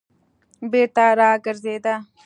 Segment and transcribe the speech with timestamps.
[0.71, 1.95] بېرته راگرځېده.